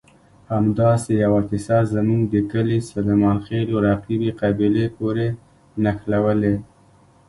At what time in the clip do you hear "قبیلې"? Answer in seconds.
4.41-4.85